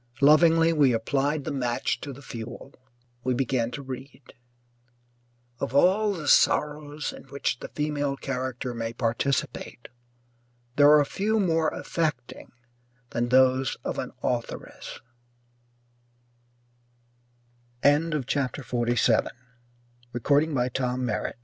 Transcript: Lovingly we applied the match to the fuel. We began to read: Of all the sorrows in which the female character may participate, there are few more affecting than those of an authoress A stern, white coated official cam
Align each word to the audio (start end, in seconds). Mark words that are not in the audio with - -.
Lovingly 0.21 0.73
we 0.73 0.93
applied 0.93 1.43
the 1.43 1.51
match 1.51 2.01
to 2.01 2.11
the 2.11 2.23
fuel. 2.23 2.73
We 3.23 3.35
began 3.35 3.69
to 3.69 3.83
read: 3.83 4.33
Of 5.59 5.75
all 5.75 6.13
the 6.13 6.27
sorrows 6.27 7.13
in 7.13 7.25
which 7.25 7.59
the 7.59 7.67
female 7.67 8.17
character 8.17 8.73
may 8.73 8.93
participate, 8.93 9.89
there 10.75 10.89
are 10.97 11.05
few 11.05 11.39
more 11.39 11.67
affecting 11.67 12.51
than 13.11 13.29
those 13.29 13.77
of 13.83 13.99
an 13.99 14.11
authoress 14.23 15.01
A 17.83 17.89
stern, 18.09 18.11
white 18.15 18.57
coated 18.73 18.95
official 20.15 20.71
cam 20.73 21.37